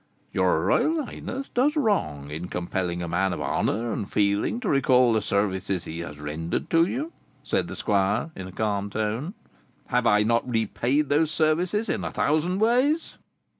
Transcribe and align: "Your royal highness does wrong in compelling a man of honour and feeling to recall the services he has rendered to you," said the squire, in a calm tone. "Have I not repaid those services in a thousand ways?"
"Your 0.33 0.61
royal 0.65 1.05
highness 1.05 1.49
does 1.53 1.75
wrong 1.75 2.31
in 2.31 2.47
compelling 2.47 3.03
a 3.03 3.07
man 3.07 3.33
of 3.33 3.39
honour 3.39 3.91
and 3.91 4.11
feeling 4.11 4.59
to 4.61 4.67
recall 4.67 5.13
the 5.13 5.21
services 5.21 5.83
he 5.83 5.99
has 5.99 6.17
rendered 6.17 6.71
to 6.71 6.87
you," 6.87 7.13
said 7.43 7.67
the 7.67 7.75
squire, 7.75 8.31
in 8.35 8.47
a 8.47 8.51
calm 8.51 8.89
tone. 8.89 9.35
"Have 9.89 10.07
I 10.07 10.23
not 10.23 10.49
repaid 10.49 11.09
those 11.09 11.29
services 11.29 11.87
in 11.87 12.03
a 12.03 12.09
thousand 12.09 12.57
ways?" 12.57 13.17